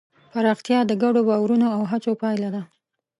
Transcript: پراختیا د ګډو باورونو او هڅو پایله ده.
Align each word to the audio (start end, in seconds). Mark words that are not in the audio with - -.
پراختیا 0.31 0.79
د 0.87 0.91
ګډو 1.03 1.21
باورونو 1.29 1.67
او 1.75 1.81
هڅو 1.91 2.11
پایله 2.21 2.49
ده. 2.55 2.61